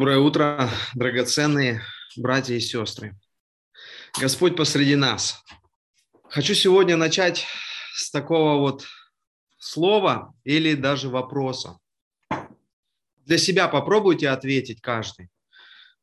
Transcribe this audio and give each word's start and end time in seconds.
Доброе 0.00 0.16
утро, 0.20 0.70
драгоценные 0.94 1.82
братья 2.16 2.54
и 2.54 2.60
сестры. 2.60 3.20
Господь 4.18 4.56
посреди 4.56 4.96
нас. 4.96 5.44
Хочу 6.30 6.54
сегодня 6.54 6.96
начать 6.96 7.44
с 7.92 8.10
такого 8.10 8.58
вот 8.60 8.86
слова 9.58 10.32
или 10.42 10.72
даже 10.72 11.10
вопроса. 11.10 11.76
Для 13.26 13.36
себя 13.36 13.68
попробуйте 13.68 14.30
ответить 14.30 14.80
каждый. 14.80 15.28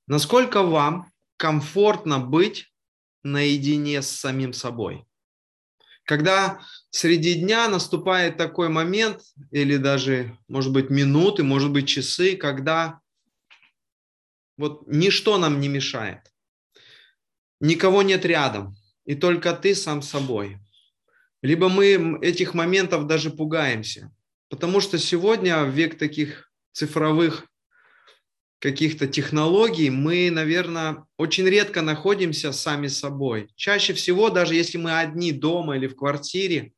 Насколько 0.06 0.62
вам 0.62 1.12
комфортно 1.36 2.20
быть 2.20 2.72
наедине 3.24 4.04
с 4.04 4.12
самим 4.12 4.54
собой? 4.54 5.08
Когда 6.04 6.62
среди 6.92 7.34
дня 7.34 7.68
наступает 7.68 8.38
такой 8.38 8.70
момент, 8.70 9.24
или 9.50 9.78
даже, 9.78 10.38
может 10.48 10.72
быть, 10.72 10.92
минуты, 10.92 11.42
может 11.42 11.72
быть, 11.72 11.88
часы, 11.88 12.38
когда 12.38 13.02
вот 14.58 14.88
ничто 14.88 15.38
нам 15.38 15.60
не 15.60 15.68
мешает. 15.68 16.32
Никого 17.60 18.02
нет 18.04 18.26
рядом, 18.26 18.76
и 19.06 19.16
только 19.16 19.54
ты 19.54 19.74
сам 19.76 20.02
собой. 20.02 20.60
Либо 21.42 21.70
мы 21.70 22.20
этих 22.22 22.54
моментов 22.54 23.08
даже 23.08 23.30
пугаемся, 23.30 24.12
потому 24.50 24.82
что 24.82 24.98
сегодня 24.98 25.64
в 25.64 25.70
век 25.70 25.98
таких 25.98 26.52
цифровых 26.72 27.48
каких-то 28.60 29.08
технологий 29.08 29.90
мы, 29.90 30.32
наверное, 30.32 31.06
очень 31.18 31.46
редко 31.46 31.82
находимся 31.82 32.52
сами 32.52 32.88
собой. 32.88 33.50
Чаще 33.56 33.94
всего, 33.94 34.30
даже 34.30 34.56
если 34.56 34.78
мы 34.78 35.00
одни 35.00 35.32
дома 35.32 35.78
или 35.78 35.88
в 35.88 35.96
квартире, 35.96 36.74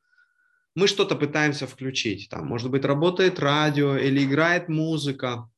мы 0.75 0.87
что-то 0.87 1.15
пытаемся 1.15 1.67
включить. 1.67 2.29
Там, 2.29 2.47
может 2.47 2.69
быть, 2.69 2.85
работает 2.85 3.39
радио 3.39 3.97
или 3.97 4.23
играет 4.23 4.69
музыка, 4.69 5.49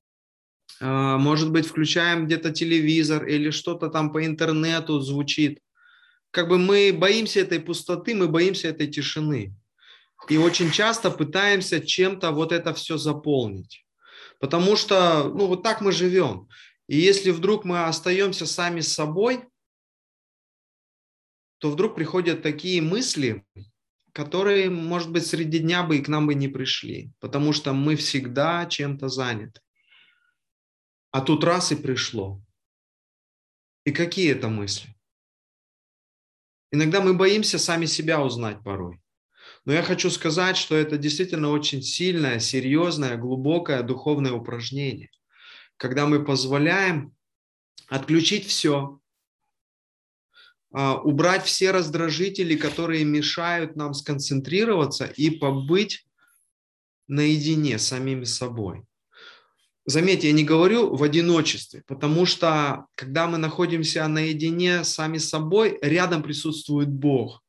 может 0.79 1.51
быть, 1.51 1.67
включаем 1.67 2.25
где-то 2.25 2.51
телевизор 2.51 3.25
или 3.25 3.49
что-то 3.51 3.89
там 3.89 4.11
по 4.11 4.25
интернету 4.25 4.99
звучит. 4.99 5.59
Как 6.31 6.47
бы 6.47 6.57
мы 6.57 6.93
боимся 6.93 7.41
этой 7.41 7.59
пустоты, 7.59 8.15
мы 8.15 8.27
боимся 8.27 8.69
этой 8.69 8.87
тишины. 8.87 9.53
И 10.29 10.37
очень 10.37 10.71
часто 10.71 11.11
пытаемся 11.11 11.81
чем-то 11.81 12.31
вот 12.31 12.51
это 12.51 12.73
все 12.73 12.97
заполнить. 12.97 13.85
Потому 14.39 14.75
что, 14.75 15.25
ну, 15.25 15.47
вот 15.47 15.63
так 15.63 15.81
мы 15.81 15.91
живем. 15.91 16.47
И 16.87 16.97
если 16.97 17.31
вдруг 17.31 17.65
мы 17.65 17.85
остаемся 17.85 18.45
сами 18.45 18.81
с 18.81 18.93
собой, 18.93 19.43
то 21.59 21.69
вдруг 21.69 21.95
приходят 21.95 22.41
такие 22.41 22.81
мысли, 22.81 23.45
которые, 24.13 24.69
может 24.69 25.11
быть, 25.11 25.25
среди 25.25 25.59
дня 25.59 25.83
бы 25.83 25.97
и 25.97 26.01
к 26.01 26.07
нам 26.07 26.27
бы 26.27 26.33
не 26.33 26.47
пришли, 26.47 27.11
потому 27.19 27.53
что 27.53 27.73
мы 27.73 27.95
всегда 27.95 28.65
чем-то 28.65 29.09
заняты. 29.09 29.61
А 31.11 31.21
тут 31.21 31.43
раз 31.43 31.71
и 31.71 31.75
пришло. 31.75 32.41
И 33.83 33.91
какие 33.91 34.31
это 34.31 34.47
мысли? 34.47 34.95
Иногда 36.71 37.01
мы 37.01 37.13
боимся 37.13 37.59
сами 37.59 37.85
себя 37.85 38.21
узнать 38.21 38.63
порой. 38.63 39.01
Но 39.65 39.73
я 39.73 39.83
хочу 39.83 40.09
сказать, 40.09 40.55
что 40.55 40.75
это 40.75 40.97
действительно 40.97 41.49
очень 41.49 41.81
сильное, 41.81 42.39
серьезное, 42.39 43.17
глубокое 43.17 43.83
духовное 43.83 44.31
упражнение, 44.31 45.09
когда 45.77 46.07
мы 46.07 46.23
позволяем 46.23 47.13
отключить 47.87 48.47
все, 48.47 49.01
а, 50.73 50.95
убрать 51.01 51.43
все 51.43 51.71
раздражители, 51.71 52.55
которые 52.55 53.03
мешают 53.03 53.75
нам 53.75 53.93
сконцентрироваться 53.93 55.05
и 55.05 55.29
побыть 55.29 56.07
наедине 57.07 57.77
с 57.77 57.87
самими 57.87 58.23
собой. 58.23 58.85
Заметьте, 59.85 60.27
я 60.27 60.33
не 60.33 60.43
говорю 60.43 60.95
в 60.95 61.01
одиночестве, 61.01 61.83
потому 61.87 62.27
что 62.27 62.85
когда 62.95 63.27
мы 63.27 63.37
находимся 63.39 64.07
наедине 64.07 64.83
сами 64.83 65.17
с 65.17 65.29
собой, 65.29 65.79
рядом 65.81 66.21
присутствует 66.21 66.89
Бог. 66.89 67.43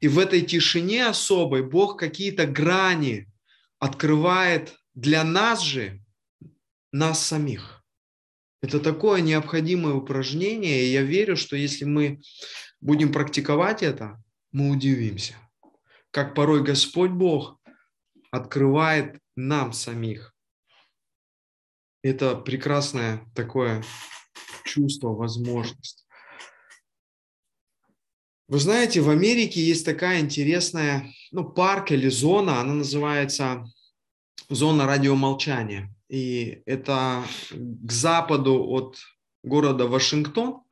И 0.00 0.08
в 0.08 0.18
этой 0.18 0.40
тишине 0.42 1.06
особой 1.06 1.62
Бог 1.62 1.98
какие-то 1.98 2.46
грани 2.46 3.28
открывает 3.78 4.74
для 4.94 5.22
нас 5.22 5.62
же, 5.62 6.00
нас 6.90 7.24
самих. 7.24 7.84
Это 8.62 8.80
такое 8.80 9.20
необходимое 9.20 9.94
упражнение, 9.94 10.84
и 10.84 10.92
я 10.92 11.02
верю, 11.02 11.36
что 11.36 11.54
если 11.54 11.84
мы 11.84 12.20
будем 12.80 13.12
практиковать 13.12 13.82
это, 13.82 14.20
мы 14.50 14.70
удивимся, 14.70 15.34
как 16.10 16.34
порой 16.34 16.64
Господь 16.64 17.12
Бог 17.12 17.60
открывает 18.32 19.20
нам 19.36 19.72
самих 19.72 20.34
это 22.02 22.34
прекрасное 22.36 23.26
такое 23.34 23.84
чувство, 24.64 25.08
возможность. 25.08 26.06
Вы 28.48 28.58
знаете, 28.58 29.00
в 29.00 29.10
Америке 29.10 29.60
есть 29.60 29.84
такая 29.84 30.20
интересная, 30.20 31.12
ну, 31.30 31.44
парк 31.44 31.92
или 31.92 32.08
зона, 32.08 32.60
она 32.60 32.74
называется 32.74 33.64
зона 34.48 34.86
радиомолчания. 34.86 35.94
И 36.08 36.62
это 36.66 37.24
к 37.50 37.92
западу 37.92 38.64
от 38.64 38.98
города 39.44 39.86
Вашингтон. 39.86 40.62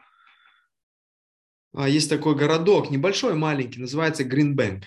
А, 1.73 1.89
есть 1.89 2.11
такой 2.11 2.35
городок, 2.35 2.91
небольшой, 2.91 3.35
маленький, 3.35 3.81
называется 3.81 4.25
Гринбэнк. 4.25 4.85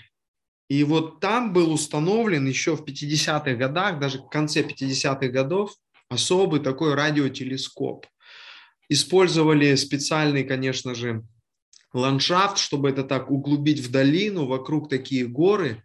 И 0.68 0.84
вот 0.84 1.22
там 1.22 1.54
был 1.54 1.72
установлен 1.72 2.46
еще 2.46 2.76
в 2.76 2.84
50-х 2.84 3.56
годах, 3.56 4.00
даже 4.00 4.20
в 4.20 4.28
конце 4.28 4.62
50-х 4.62 5.28
годов, 5.30 5.74
особый 6.12 6.60
такой 6.60 6.94
радиотелескоп. 6.94 8.06
Использовали 8.90 9.76
специальный, 9.76 10.44
конечно 10.44 10.94
же, 10.94 11.24
ландшафт, 11.94 12.58
чтобы 12.58 12.90
это 12.90 13.04
так 13.04 13.32
углубить 13.32 13.80
в 13.80 13.90
долину, 13.90 14.46
вокруг 14.46 14.90
такие 14.90 15.26
горы. 15.26 15.84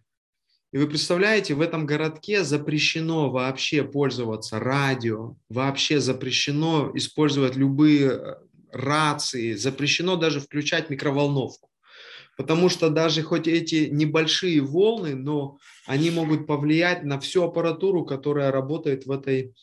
И 0.72 0.78
вы 0.78 0.88
представляете, 0.88 1.54
в 1.54 1.60
этом 1.60 1.86
городке 1.86 2.42
запрещено 2.42 3.30
вообще 3.30 3.84
пользоваться 3.84 4.58
радио, 4.58 5.36
вообще 5.48 6.00
запрещено 6.00 6.90
использовать 6.94 7.54
любые 7.54 8.10
э, 8.10 8.34
рации, 8.72 9.54
запрещено 9.54 10.16
даже 10.16 10.40
включать 10.40 10.90
микроволновку. 10.90 11.70
Потому 12.36 12.68
что 12.68 12.90
даже 12.90 13.22
хоть 13.22 13.46
эти 13.46 13.88
небольшие 13.90 14.60
волны, 14.60 15.14
но 15.14 15.58
они 15.86 16.10
могут 16.10 16.48
повлиять 16.48 17.04
на 17.04 17.20
всю 17.20 17.44
аппаратуру, 17.44 18.04
которая 18.04 18.50
работает 18.50 19.06
в 19.06 19.12
этой 19.12 19.54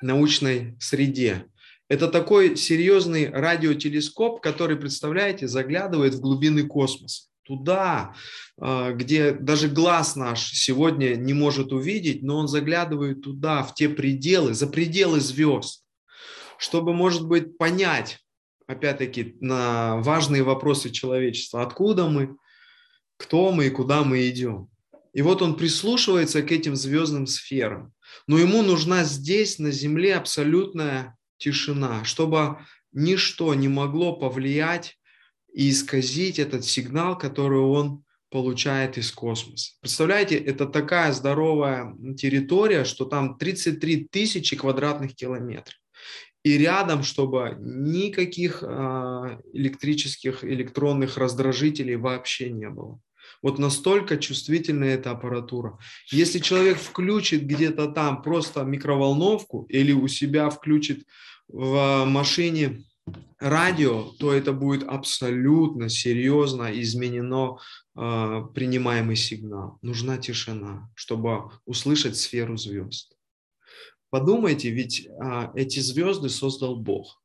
научной 0.00 0.76
среде. 0.78 1.46
Это 1.88 2.08
такой 2.08 2.56
серьезный 2.56 3.28
радиотелескоп, 3.30 4.40
который, 4.40 4.76
представляете, 4.76 5.48
заглядывает 5.48 6.14
в 6.14 6.20
глубины 6.20 6.64
космоса. 6.66 7.28
Туда, 7.42 8.14
а, 8.58 8.92
где 8.92 9.32
даже 9.32 9.68
глаз 9.68 10.16
наш 10.16 10.50
сегодня 10.52 11.14
не 11.14 11.34
может 11.34 11.72
увидеть, 11.72 12.22
но 12.22 12.38
он 12.38 12.48
заглядывает 12.48 13.20
туда, 13.20 13.62
в 13.62 13.74
те 13.74 13.90
пределы, 13.90 14.54
за 14.54 14.66
пределы 14.66 15.20
звезд, 15.20 15.84
чтобы, 16.56 16.94
может 16.94 17.26
быть, 17.28 17.58
понять, 17.58 18.18
опять-таки, 18.66 19.36
на 19.40 19.98
важные 19.98 20.42
вопросы 20.42 20.88
человечества, 20.88 21.62
откуда 21.62 22.08
мы, 22.08 22.34
кто 23.18 23.52
мы 23.52 23.66
и 23.66 23.70
куда 23.70 24.04
мы 24.04 24.26
идем. 24.26 24.70
И 25.12 25.20
вот 25.20 25.42
он 25.42 25.56
прислушивается 25.56 26.42
к 26.42 26.50
этим 26.50 26.74
звездным 26.74 27.26
сферам. 27.26 27.92
Но 28.26 28.38
ему 28.38 28.62
нужна 28.62 29.04
здесь, 29.04 29.58
на 29.58 29.70
Земле, 29.70 30.16
абсолютная 30.16 31.16
тишина, 31.38 32.04
чтобы 32.04 32.58
ничто 32.92 33.54
не 33.54 33.68
могло 33.68 34.16
повлиять 34.16 34.98
и 35.52 35.70
исказить 35.70 36.38
этот 36.38 36.64
сигнал, 36.64 37.18
который 37.18 37.60
он 37.60 38.04
получает 38.30 38.98
из 38.98 39.12
космоса. 39.12 39.72
Представляете, 39.80 40.36
это 40.36 40.66
такая 40.66 41.12
здоровая 41.12 41.94
территория, 42.16 42.84
что 42.84 43.04
там 43.04 43.38
33 43.38 44.08
тысячи 44.10 44.56
квадратных 44.56 45.14
километров. 45.14 45.76
И 46.42 46.58
рядом, 46.58 47.04
чтобы 47.04 47.56
никаких 47.60 48.62
а, 48.62 49.38
электрических, 49.52 50.44
электронных 50.44 51.16
раздражителей 51.16 51.96
вообще 51.96 52.50
не 52.50 52.68
было. 52.68 53.00
Вот 53.44 53.58
настолько 53.58 54.16
чувствительная 54.16 54.94
эта 54.94 55.10
аппаратура. 55.10 55.78
Если 56.10 56.38
человек 56.38 56.78
включит 56.78 57.42
где-то 57.42 57.88
там 57.88 58.22
просто 58.22 58.62
микроволновку 58.62 59.66
или 59.68 59.92
у 59.92 60.08
себя 60.08 60.48
включит 60.48 61.06
в 61.48 62.06
машине 62.06 62.84
радио, 63.38 64.12
то 64.18 64.32
это 64.32 64.54
будет 64.54 64.88
абсолютно 64.88 65.90
серьезно 65.90 66.70
изменено 66.80 67.58
э, 67.94 68.44
принимаемый 68.54 69.16
сигнал. 69.16 69.78
Нужна 69.82 70.16
тишина, 70.16 70.90
чтобы 70.94 71.50
услышать 71.66 72.16
сферу 72.16 72.56
звезд. 72.56 73.14
Подумайте, 74.08 74.70
ведь 74.70 75.06
э, 75.06 75.50
эти 75.54 75.80
звезды 75.80 76.30
создал 76.30 76.76
Бог. 76.76 77.22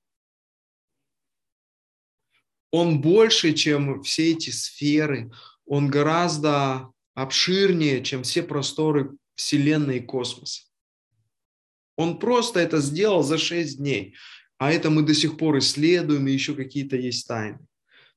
Он 2.72 3.00
больше, 3.00 3.54
чем 3.54 4.04
все 4.04 4.34
эти 4.34 4.50
сферы, 4.50 5.32
он 5.70 5.88
гораздо 5.88 6.90
обширнее, 7.14 8.04
чем 8.04 8.24
все 8.24 8.42
просторы 8.42 9.12
Вселенной 9.36 9.98
и 9.98 10.02
космоса. 10.02 10.64
Он 11.96 12.18
просто 12.18 12.60
это 12.60 12.80
сделал 12.82 13.22
за 13.22 13.38
шесть 13.38 13.78
дней. 13.78 14.16
А 14.58 14.72
это 14.72 14.90
мы 14.90 15.04
до 15.04 15.14
сих 15.14 15.38
пор 15.38 15.60
исследуем, 15.60 16.28
и 16.28 16.32
еще 16.32 16.56
какие-то 16.56 16.98
есть 16.98 17.28
тайны. 17.28 17.60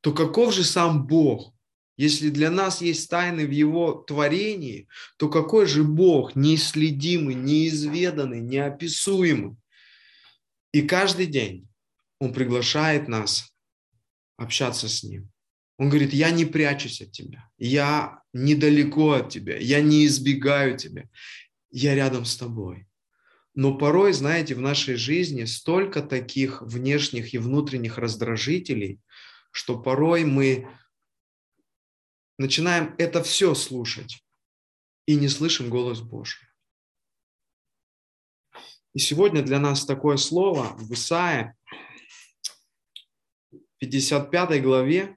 То 0.00 0.14
каков 0.14 0.54
же 0.54 0.64
сам 0.64 1.06
Бог? 1.06 1.54
Если 1.98 2.30
для 2.30 2.50
нас 2.50 2.80
есть 2.80 3.10
тайны 3.10 3.46
в 3.46 3.50
Его 3.50 3.92
творении, 3.92 4.88
то 5.18 5.28
какой 5.28 5.66
же 5.66 5.84
Бог 5.84 6.34
неисследимый, 6.34 7.34
неизведанный, 7.34 8.40
неописуемый? 8.40 9.56
И 10.72 10.80
каждый 10.82 11.26
день 11.26 11.68
Он 12.18 12.32
приглашает 12.32 13.08
нас 13.08 13.54
общаться 14.38 14.88
с 14.88 15.04
Ним. 15.04 15.31
Он 15.82 15.88
говорит, 15.88 16.12
я 16.12 16.30
не 16.30 16.44
прячусь 16.44 17.00
от 17.00 17.10
тебя, 17.10 17.50
я 17.58 18.22
недалеко 18.32 19.14
от 19.14 19.30
тебя, 19.30 19.58
я 19.58 19.80
не 19.80 20.06
избегаю 20.06 20.78
тебя, 20.78 21.08
я 21.72 21.96
рядом 21.96 22.24
с 22.24 22.36
тобой. 22.36 22.86
Но 23.54 23.76
порой, 23.76 24.12
знаете, 24.12 24.54
в 24.54 24.60
нашей 24.60 24.94
жизни 24.94 25.42
столько 25.44 26.00
таких 26.00 26.62
внешних 26.62 27.34
и 27.34 27.38
внутренних 27.38 27.98
раздражителей, 27.98 29.00
что 29.50 29.76
порой 29.76 30.24
мы 30.24 30.68
начинаем 32.38 32.94
это 32.98 33.20
все 33.24 33.52
слушать 33.56 34.24
и 35.06 35.16
не 35.16 35.26
слышим 35.26 35.68
голос 35.68 36.00
Божий. 36.00 36.46
И 38.94 39.00
сегодня 39.00 39.42
для 39.42 39.58
нас 39.58 39.84
такое 39.84 40.16
слово 40.16 40.76
в 40.76 40.92
Исаии, 40.92 41.56
55 43.78 44.62
главе, 44.62 45.16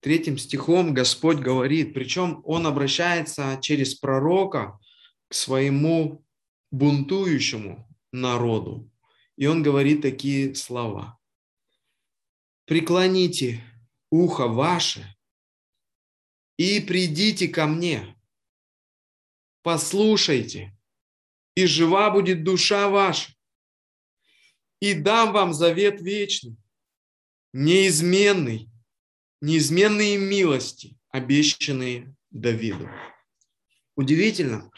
третьим 0.00 0.38
стихом 0.38 0.94
Господь 0.94 1.38
говорит, 1.38 1.94
причем 1.94 2.42
Он 2.44 2.66
обращается 2.66 3.58
через 3.62 3.94
пророка 3.94 4.78
к 5.28 5.34
своему 5.34 6.24
бунтующему 6.70 7.88
народу. 8.12 8.90
И 9.36 9.46
Он 9.46 9.62
говорит 9.62 10.02
такие 10.02 10.54
слова. 10.54 11.18
«Преклоните 12.64 13.62
ухо 14.10 14.46
ваше 14.46 15.14
и 16.56 16.80
придите 16.80 17.48
ко 17.48 17.66
мне. 17.66 18.16
Послушайте, 19.62 20.76
и 21.54 21.66
жива 21.66 22.10
будет 22.10 22.44
душа 22.44 22.88
ваша. 22.88 23.32
И 24.80 24.94
дам 24.94 25.32
вам 25.32 25.52
завет 25.52 26.00
вечный, 26.00 26.56
неизменный, 27.52 28.70
неизменные 29.40 30.18
милости, 30.18 30.96
обещанные 31.10 32.14
Давиду. 32.30 32.88
Удивительно, 33.96 34.70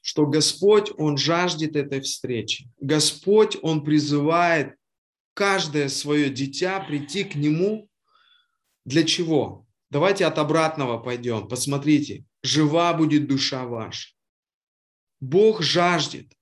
что 0.00 0.26
Господь, 0.26 0.90
Он 0.96 1.18
жаждет 1.18 1.76
этой 1.76 2.00
встречи. 2.00 2.70
Господь, 2.80 3.56
Он 3.62 3.84
призывает 3.84 4.74
каждое 5.34 5.88
свое 5.88 6.30
дитя 6.30 6.80
прийти 6.80 7.24
к 7.24 7.34
Нему. 7.34 7.88
Для 8.84 9.04
чего? 9.04 9.66
Давайте 9.90 10.26
от 10.26 10.38
обратного 10.38 10.98
пойдем. 10.98 11.48
Посмотрите, 11.48 12.24
жива 12.42 12.92
будет 12.94 13.28
душа 13.28 13.66
ваша. 13.66 14.14
Бог 15.20 15.62
жаждет, 15.62 16.32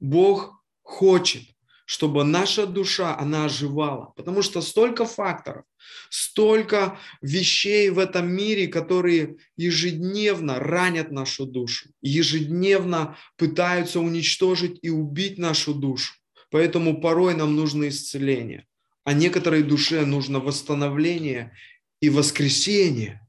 Бог 0.00 0.62
хочет, 0.82 1.42
чтобы 1.88 2.22
наша 2.22 2.66
душа, 2.66 3.16
она 3.16 3.46
оживала. 3.46 4.12
Потому 4.14 4.42
что 4.42 4.60
столько 4.60 5.06
факторов, 5.06 5.64
столько 6.10 6.98
вещей 7.22 7.88
в 7.88 7.98
этом 7.98 8.30
мире, 8.30 8.68
которые 8.68 9.38
ежедневно 9.56 10.58
ранят 10.58 11.10
нашу 11.10 11.46
душу, 11.46 11.88
ежедневно 12.02 13.16
пытаются 13.38 14.00
уничтожить 14.00 14.78
и 14.82 14.90
убить 14.90 15.38
нашу 15.38 15.72
душу. 15.72 16.12
Поэтому 16.50 17.00
порой 17.00 17.34
нам 17.34 17.56
нужно 17.56 17.88
исцеление, 17.88 18.66
а 19.04 19.14
некоторой 19.14 19.62
душе 19.62 20.04
нужно 20.04 20.40
восстановление 20.40 21.56
и 22.00 22.10
воскресение. 22.10 23.26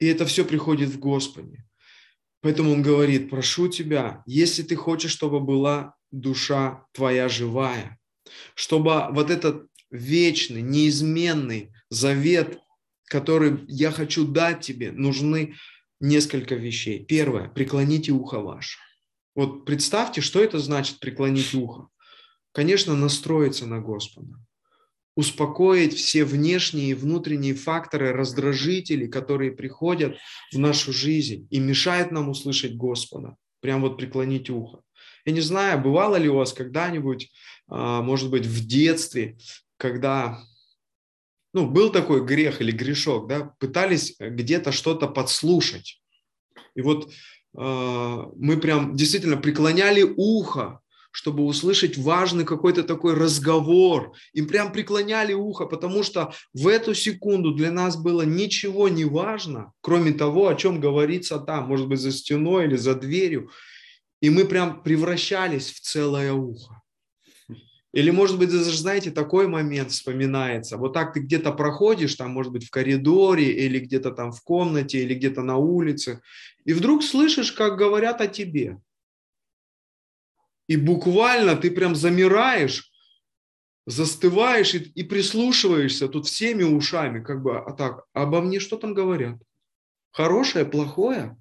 И 0.00 0.06
это 0.06 0.26
все 0.26 0.44
приходит 0.44 0.88
в 0.88 0.98
Господе. 0.98 1.64
Поэтому 2.42 2.72
он 2.72 2.82
говорит, 2.82 3.30
прошу 3.30 3.68
тебя, 3.68 4.22
если 4.26 4.62
ты 4.62 4.76
хочешь, 4.76 5.10
чтобы 5.10 5.40
была 5.40 5.94
душа 6.10 6.84
твоя 6.92 7.28
живая, 7.28 7.98
чтобы 8.54 9.06
вот 9.10 9.30
этот 9.30 9.66
вечный, 9.90 10.62
неизменный 10.62 11.72
завет, 11.90 12.58
который 13.04 13.64
я 13.68 13.90
хочу 13.90 14.26
дать 14.26 14.60
тебе, 14.60 14.92
нужны 14.92 15.54
несколько 16.00 16.54
вещей. 16.54 17.04
Первое, 17.04 17.48
преклоните 17.48 18.12
ухо 18.12 18.40
ваше. 18.40 18.78
Вот 19.34 19.64
представьте, 19.64 20.20
что 20.20 20.42
это 20.42 20.58
значит 20.58 20.98
преклонить 20.98 21.54
ухо. 21.54 21.88
Конечно, 22.52 22.94
настроиться 22.94 23.66
на 23.66 23.80
Господа 23.80 24.34
успокоить 25.16 25.94
все 25.94 26.24
внешние 26.24 26.90
и 26.90 26.94
внутренние 26.94 27.54
факторы, 27.54 28.12
раздражители, 28.12 29.06
которые 29.06 29.50
приходят 29.50 30.16
в 30.52 30.58
нашу 30.58 30.92
жизнь 30.92 31.48
и 31.50 31.58
мешают 31.58 32.12
нам 32.12 32.28
услышать 32.28 32.76
Господа. 32.76 33.36
Прям 33.60 33.80
вот 33.80 33.96
преклонить 33.96 34.50
ухо. 34.50 34.82
Я 35.24 35.32
не 35.32 35.40
знаю, 35.40 35.80
бывало 35.80 36.16
ли 36.16 36.28
у 36.28 36.36
вас 36.36 36.52
когда-нибудь, 36.52 37.32
а, 37.68 38.02
может 38.02 38.30
быть, 38.30 38.44
в 38.44 38.66
детстве, 38.66 39.38
когда 39.78 40.38
ну, 41.54 41.66
был 41.66 41.90
такой 41.90 42.24
грех 42.24 42.60
или 42.60 42.70
грешок, 42.70 43.26
да, 43.28 43.54
пытались 43.58 44.14
где-то 44.20 44.70
что-то 44.70 45.08
подслушать. 45.08 46.02
И 46.74 46.82
вот 46.82 47.06
э, 47.06 47.10
мы 47.56 48.58
прям 48.58 48.94
действительно 48.94 49.38
преклоняли 49.38 50.02
ухо 50.02 50.80
чтобы 51.16 51.46
услышать 51.46 51.96
важный 51.96 52.44
какой-то 52.44 52.82
такой 52.82 53.14
разговор. 53.14 54.12
Им 54.34 54.46
прям 54.46 54.70
преклоняли 54.70 55.32
ухо, 55.32 55.64
потому 55.64 56.02
что 56.02 56.34
в 56.52 56.68
эту 56.68 56.94
секунду 56.94 57.54
для 57.54 57.72
нас 57.72 57.96
было 57.96 58.20
ничего 58.20 58.90
не 58.90 59.06
важно, 59.06 59.72
кроме 59.80 60.12
того, 60.12 60.48
о 60.48 60.54
чем 60.54 60.78
говорится 60.78 61.38
там, 61.38 61.68
может 61.68 61.88
быть, 61.88 62.00
за 62.00 62.12
стеной 62.12 62.66
или 62.66 62.76
за 62.76 62.94
дверью. 62.94 63.48
И 64.20 64.28
мы 64.28 64.44
прям 64.44 64.82
превращались 64.82 65.72
в 65.72 65.80
целое 65.80 66.34
ухо. 66.34 66.82
Или, 67.94 68.10
может 68.10 68.38
быть, 68.38 68.50
даже, 68.50 68.76
знаете, 68.76 69.10
такой 69.10 69.48
момент 69.48 69.92
вспоминается. 69.92 70.76
Вот 70.76 70.92
так 70.92 71.14
ты 71.14 71.20
где-то 71.20 71.50
проходишь, 71.52 72.14
там, 72.14 72.30
может 72.30 72.52
быть, 72.52 72.66
в 72.66 72.70
коридоре, 72.70 73.50
или 73.52 73.78
где-то 73.78 74.10
там 74.10 74.32
в 74.32 74.42
комнате, 74.42 75.02
или 75.02 75.14
где-то 75.14 75.40
на 75.40 75.56
улице, 75.56 76.20
и 76.66 76.74
вдруг 76.74 77.02
слышишь, 77.02 77.52
как 77.52 77.78
говорят 77.78 78.20
о 78.20 78.26
тебе. 78.26 78.76
И 80.68 80.76
буквально 80.76 81.56
ты 81.56 81.70
прям 81.70 81.94
замираешь, 81.94 82.90
застываешь 83.86 84.74
и, 84.74 84.78
и 84.78 85.02
прислушиваешься 85.04 86.08
тут 86.08 86.26
всеми 86.26 86.64
ушами, 86.64 87.22
как 87.22 87.42
бы, 87.42 87.58
а 87.58 87.72
так, 87.72 88.04
обо 88.12 88.40
мне 88.40 88.58
что 88.58 88.76
там 88.76 88.94
говорят? 88.94 89.38
Хорошее, 90.10 90.64
плохое? 90.64 91.36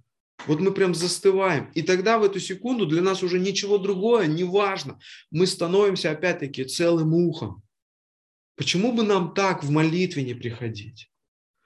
Вот 0.47 0.59
мы 0.59 0.71
прям 0.71 0.93
застываем. 0.93 1.71
И 1.73 1.81
тогда 1.81 2.19
в 2.19 2.23
эту 2.23 2.39
секунду 2.39 2.85
для 2.85 3.01
нас 3.01 3.23
уже 3.23 3.39
ничего 3.39 3.77
другое 3.77 4.27
не 4.27 4.43
важно. 4.43 4.99
Мы 5.31 5.47
становимся 5.47 6.11
опять-таки 6.11 6.65
целым 6.65 7.13
ухом. 7.13 7.63
Почему 8.55 8.91
бы 8.91 9.03
нам 9.03 9.33
так 9.33 9.63
в 9.63 9.71
молитве 9.71 10.23
не 10.23 10.33
приходить? 10.33 11.09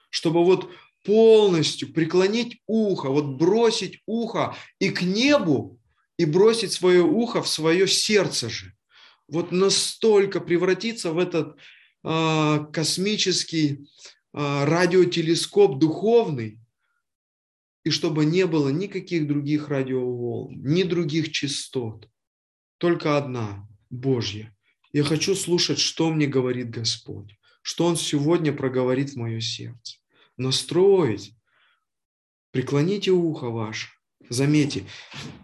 Чтобы 0.08 0.44
вот 0.44 0.70
полностью 1.04 1.92
преклонить 1.92 2.60
ухо, 2.66 3.10
вот 3.10 3.36
бросить 3.38 4.00
ухо 4.06 4.54
и 4.78 4.90
к 4.90 5.02
небу 5.02 5.79
и 6.20 6.26
бросить 6.26 6.72
свое 6.72 7.00
ухо 7.02 7.40
в 7.42 7.48
свое 7.48 7.88
сердце 7.88 8.50
же. 8.50 8.74
Вот 9.26 9.52
настолько 9.52 10.40
превратиться 10.40 11.12
в 11.12 11.18
этот 11.18 11.56
э, 12.04 12.66
космический 12.74 13.88
э, 14.34 14.64
радиотелескоп 14.64 15.78
духовный, 15.78 16.60
и 17.84 17.90
чтобы 17.90 18.26
не 18.26 18.44
было 18.44 18.68
никаких 18.68 19.26
других 19.28 19.68
радиоволн, 19.68 20.62
ни 20.62 20.82
других 20.82 21.32
частот, 21.32 22.06
только 22.76 23.16
одна, 23.16 23.66
Божья. 23.88 24.54
Я 24.92 25.04
хочу 25.04 25.34
слушать, 25.34 25.78
что 25.78 26.10
мне 26.10 26.26
говорит 26.26 26.68
Господь, 26.68 27.38
что 27.62 27.86
Он 27.86 27.96
сегодня 27.96 28.52
проговорит 28.52 29.12
в 29.12 29.16
мое 29.16 29.40
сердце. 29.40 29.96
Настроить, 30.36 31.34
преклоните 32.50 33.10
ухо 33.10 33.48
ваше, 33.48 33.88
Заметьте, 34.30 34.86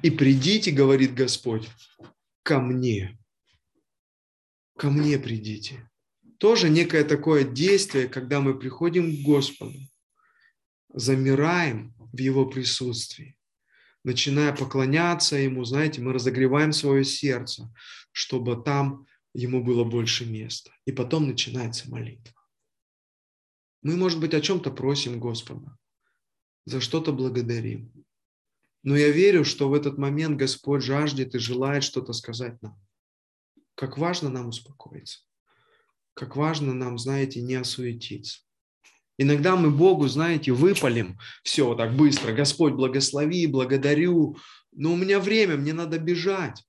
и 0.03 0.11
придите, 0.11 0.71
говорит 0.71 1.13
Господь, 1.13 1.69
ко 2.45 2.61
мне. 2.61 3.19
Ко 4.79 4.91
мне 4.91 5.19
придите. 5.19 5.91
Тоже 6.39 6.71
некое 6.71 7.03
такое 7.03 7.43
действие, 7.43 8.07
когда 8.07 8.41
мы 8.41 8.57
приходим 8.57 9.11
к 9.11 9.23
Господу, 9.23 9.77
замираем 10.95 11.95
в 11.99 12.19
Его 12.21 12.47
присутствии, 12.47 13.37
начиная 14.05 14.55
поклоняться 14.55 15.35
Ему, 15.35 15.65
знаете, 15.65 16.01
мы 16.01 16.13
разогреваем 16.13 16.73
свое 16.73 17.05
сердце, 17.05 17.75
чтобы 18.13 18.63
там 18.63 19.05
Ему 19.35 19.65
было 19.65 19.83
больше 19.83 20.25
места. 20.27 20.71
И 20.85 20.93
потом 20.93 21.27
начинается 21.27 21.91
молитва. 21.91 22.41
Мы, 23.83 23.97
может 23.97 24.21
быть, 24.21 24.33
о 24.33 24.41
чем-то 24.41 24.71
просим 24.71 25.19
Господа, 25.19 25.77
за 26.67 26.81
что-то 26.81 27.13
благодарим. 27.13 27.93
Но 28.87 28.97
я 28.97 29.11
верю, 29.11 29.45
что 29.45 29.69
в 29.69 29.75
этот 29.75 29.99
момент 29.99 30.39
Господь 30.39 30.81
жаждет 30.81 31.35
и 31.35 31.41
желает 31.41 31.83
что-то 31.83 32.13
сказать 32.13 32.63
нам. 32.63 32.79
Как 33.75 33.99
важно 33.99 34.31
нам 34.31 34.47
успокоиться. 34.47 35.23
Как 36.15 36.37
важно 36.37 36.73
нам, 36.73 36.97
знаете, 36.97 37.43
не 37.43 37.57
осуетиться. 37.57 38.43
Иногда 39.19 39.57
мы 39.57 39.73
Богу, 39.73 40.07
знаете, 40.07 40.53
выпалим 40.53 41.19
все 41.43 41.75
так 41.75 41.97
быстро. 41.97 42.33
Господь, 42.33 42.75
благослови, 42.75 43.49
благодарю. 43.49 44.37
Но 44.71 44.93
у 44.93 44.97
меня 44.97 45.19
время, 45.19 45.57
мне 45.57 45.73
надо 45.73 45.99
бежать. 45.99 46.63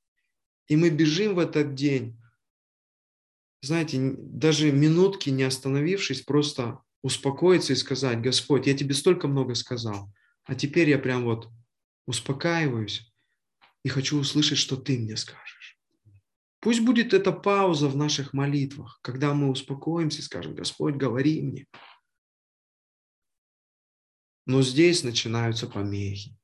И 0.67 0.75
мы 0.75 0.89
бежим 0.89 1.36
в 1.36 1.39
этот 1.39 1.75
день. 1.75 2.19
Знаете, 3.62 4.15
даже 4.17 4.71
минутки 4.71 5.29
не 5.29 5.43
остановившись, 5.43 6.21
просто 6.21 6.79
успокоиться 7.03 7.74
и 7.74 7.75
сказать, 7.75 8.21
Господь, 8.21 8.65
я 8.65 8.75
тебе 8.75 8.95
столько 8.95 9.27
много 9.27 9.53
сказал, 9.53 10.12
а 10.45 10.55
теперь 10.55 10.89
я 10.89 10.97
прям 10.97 11.24
вот 11.24 11.47
успокаиваюсь 12.08 13.14
и 13.84 13.90
хочу 13.90 14.20
услышать, 14.20 14.58
что 14.58 14.76
ты 14.76 14.98
мне 14.98 15.16
скажешь. 15.16 15.78
Пусть 16.60 16.82
будет 16.82 17.14
эта 17.14 17.32
пауза 17.32 17.88
в 17.88 17.96
наших 17.96 18.34
молитвах, 18.34 19.00
когда 19.04 19.34
мы 19.34 19.52
успокоимся 19.52 20.20
и 20.20 20.24
скажем, 20.24 20.56
Господь, 20.56 20.96
говори 20.96 21.42
мне. 21.44 21.68
Но 24.48 24.64
здесь 24.64 25.04
начинаются 25.04 25.68
помехи. 25.68 26.36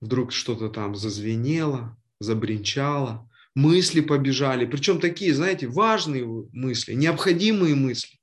Вдруг 0.00 0.32
что-то 0.32 0.70
там 0.70 0.96
зазвенело, 0.96 1.96
забринчало, 2.18 3.30
мысли 3.54 4.00
побежали. 4.00 4.66
Причем 4.66 4.98
такие, 4.98 5.34
знаете, 5.34 5.68
важные 5.68 6.24
мысли, 6.52 6.94
необходимые 6.94 7.74
мысли. 7.74 8.18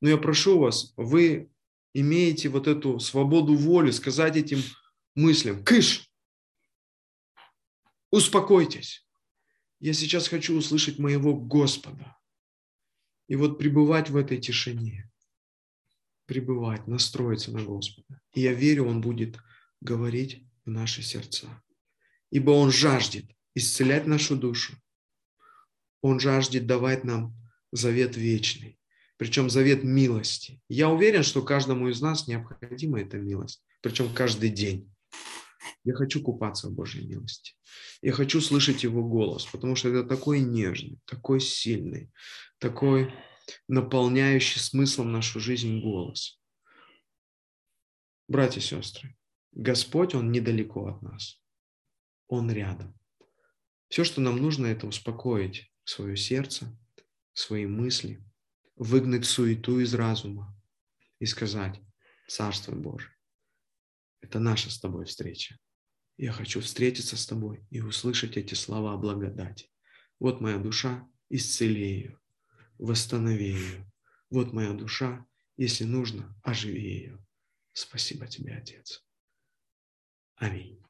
Но 0.00 0.08
я 0.08 0.18
прошу 0.18 0.58
вас, 0.58 0.92
вы 0.96 1.50
имеете 1.94 2.50
вот 2.50 2.66
эту 2.66 3.00
свободу 3.00 3.54
воли 3.54 3.90
сказать 3.90 4.36
этим 4.36 4.62
мыслям, 5.14 5.64
кыш, 5.64 6.06
успокойтесь. 8.10 9.06
Я 9.80 9.94
сейчас 9.94 10.28
хочу 10.28 10.56
услышать 10.56 10.98
моего 10.98 11.34
Господа. 11.34 12.16
И 13.28 13.36
вот 13.36 13.58
пребывать 13.58 14.10
в 14.10 14.16
этой 14.16 14.38
тишине 14.38 15.10
пребывать, 16.26 16.86
настроиться 16.86 17.52
на 17.52 17.62
Господа. 17.62 18.20
И 18.32 18.40
я 18.40 18.52
верю, 18.52 18.86
Он 18.86 19.00
будет 19.00 19.38
говорить 19.80 20.46
в 20.64 20.70
наши 20.70 21.02
сердца. 21.02 21.62
Ибо 22.30 22.50
Он 22.50 22.70
жаждет 22.70 23.26
исцелять 23.54 24.06
нашу 24.06 24.36
душу. 24.36 24.74
Он 26.00 26.20
жаждет 26.20 26.66
давать 26.66 27.04
нам 27.04 27.36
завет 27.72 28.16
вечный, 28.16 28.78
причем 29.16 29.48
завет 29.50 29.84
милости. 29.84 30.60
Я 30.68 30.90
уверен, 30.90 31.22
что 31.22 31.42
каждому 31.42 31.88
из 31.88 32.00
нас 32.00 32.26
необходима 32.26 33.00
эта 33.00 33.18
милость, 33.18 33.64
причем 33.80 34.12
каждый 34.12 34.50
день. 34.50 34.90
Я 35.84 35.94
хочу 35.94 36.22
купаться 36.22 36.68
в 36.68 36.72
Божьей 36.72 37.06
милости. 37.06 37.54
Я 38.02 38.12
хочу 38.12 38.40
слышать 38.40 38.82
Его 38.82 39.06
голос, 39.06 39.46
потому 39.46 39.76
что 39.76 39.88
это 39.88 40.08
такой 40.08 40.40
нежный, 40.40 40.98
такой 41.04 41.40
сильный, 41.40 42.10
такой 42.58 43.12
наполняющий 43.68 44.60
смыслом 44.60 45.12
нашу 45.12 45.40
жизнь 45.40 45.80
голос. 45.80 46.40
Братья 48.26 48.60
и 48.60 48.62
сестры, 48.62 49.16
Господь, 49.52 50.14
Он 50.14 50.32
недалеко 50.32 50.86
от 50.86 51.02
нас. 51.02 51.40
Он 52.28 52.50
рядом. 52.50 52.98
Все, 53.88 54.02
что 54.04 54.20
нам 54.20 54.38
нужно, 54.38 54.66
это 54.66 54.86
успокоить 54.86 55.70
свое 55.84 56.16
сердце, 56.16 56.76
свои 57.34 57.66
мысли, 57.66 58.24
выгнать 58.76 59.24
суету 59.24 59.80
из 59.80 59.94
разума 59.94 60.56
и 61.18 61.26
сказать, 61.26 61.80
Царство 62.28 62.74
Божие, 62.74 63.14
это 64.20 64.38
наша 64.38 64.70
с 64.70 64.80
тобой 64.80 65.04
встреча. 65.04 65.58
Я 66.16 66.32
хочу 66.32 66.60
встретиться 66.60 67.16
с 67.16 67.26
тобой 67.26 67.66
и 67.70 67.80
услышать 67.80 68.36
эти 68.36 68.54
слова 68.54 68.96
благодати. 68.96 69.70
Вот 70.18 70.40
моя 70.40 70.58
душа, 70.58 71.06
исцели 71.28 71.82
ее 71.82 72.18
восстанови 72.78 73.52
ее. 73.52 73.92
Вот 74.30 74.52
моя 74.52 74.72
душа, 74.72 75.26
если 75.56 75.84
нужно, 75.84 76.34
оживи 76.42 76.82
ее. 76.82 77.26
Спасибо 77.72 78.26
тебе, 78.26 78.54
Отец. 78.56 79.04
Аминь. 80.36 80.80